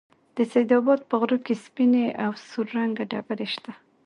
[0.35, 3.71] د سيدآباد په غرو كې سپينې او سور رنگه ډبرې شته